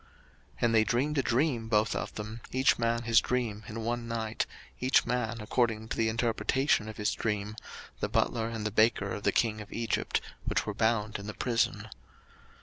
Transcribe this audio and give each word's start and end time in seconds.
01:040:005 0.01 0.09
And 0.63 0.73
they 0.73 0.83
dreamed 0.83 1.17
a 1.19 1.21
dream 1.21 1.69
both 1.69 1.95
of 1.95 2.11
them, 2.15 2.41
each 2.51 2.79
man 2.79 3.03
his 3.03 3.21
dream 3.21 3.63
in 3.67 3.81
one 3.83 4.07
night, 4.07 4.47
each 4.79 5.05
man 5.05 5.39
according 5.39 5.89
to 5.89 5.95
the 5.95 6.09
interpretation 6.09 6.89
of 6.89 6.97
his 6.97 7.13
dream, 7.13 7.55
the 7.99 8.09
butler 8.09 8.47
and 8.49 8.65
the 8.65 8.71
baker 8.71 9.11
of 9.13 9.21
the 9.21 9.31
king 9.31 9.61
of 9.61 9.71
Egypt, 9.71 10.19
which 10.43 10.65
were 10.65 10.73
bound 10.73 11.19
in 11.19 11.27
the 11.27 11.35
prison. 11.35 11.87